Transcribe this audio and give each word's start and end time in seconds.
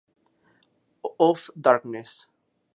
Of 1.19 1.51
Darkness... 1.55 2.25